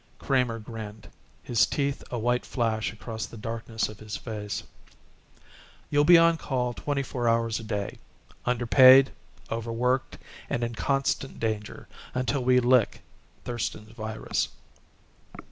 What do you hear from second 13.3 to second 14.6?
Thurston's virus.